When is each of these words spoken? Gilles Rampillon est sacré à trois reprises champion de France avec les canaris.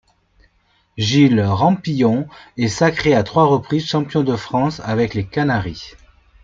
Gilles 0.97 1.41
Rampillon 1.43 2.27
est 2.57 2.69
sacré 2.69 3.13
à 3.13 3.21
trois 3.21 3.45
reprises 3.45 3.85
champion 3.85 4.23
de 4.23 4.35
France 4.35 4.81
avec 4.83 5.13
les 5.13 5.27
canaris. 5.27 5.91